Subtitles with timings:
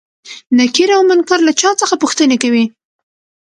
[0.57, 2.65] نکير او منکر له چا څخه پوښتنې کوي؟